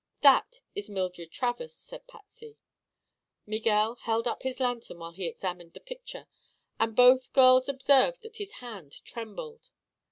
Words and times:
"That 0.21 0.61
is 0.73 0.89
Mildred 0.89 1.31
Travers," 1.31 1.75
said 1.75 2.07
Patsy. 2.07 2.57
Miguel 3.45 3.97
held 4.01 4.27
up 4.27 4.41
his 4.41 4.59
lantern 4.59 4.97
while 4.97 5.11
he 5.11 5.27
examined 5.27 5.73
the 5.73 5.79
picture 5.79 6.25
and 6.79 6.95
both 6.95 7.33
girls 7.33 7.69
observed 7.69 8.23
that 8.23 8.37
his 8.37 8.53
hand 8.53 9.05
trembled. 9.05 9.69